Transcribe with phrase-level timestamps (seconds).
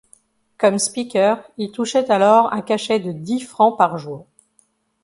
[0.57, 4.25] Comme speaker, il touchait alors un cachet de dix francs par jour.